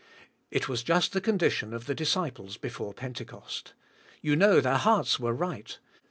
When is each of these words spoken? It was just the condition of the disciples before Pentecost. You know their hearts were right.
It 0.49 0.67
was 0.67 0.81
just 0.81 1.13
the 1.13 1.21
condition 1.21 1.73
of 1.75 1.85
the 1.85 1.93
disciples 1.93 2.57
before 2.57 2.91
Pentecost. 2.91 3.73
You 4.19 4.35
know 4.35 4.59
their 4.59 4.77
hearts 4.77 5.19
were 5.19 5.31
right. 5.31 5.77